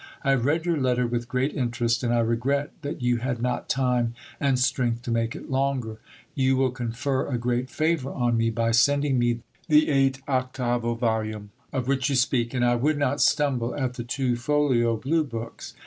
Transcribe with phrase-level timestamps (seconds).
[0.23, 3.69] I have read your letter with great interest, and I regret that you had not
[3.69, 5.99] time and strength to make it longer.
[6.33, 11.87] You will confer a great favour on me by sending me the 8vo volume of
[11.87, 15.75] which you speak, and I would not stumble at the two folio blue books....